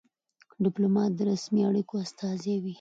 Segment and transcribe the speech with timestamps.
[0.63, 2.69] ډيپلومات د رسمي اړیکو استازی وي.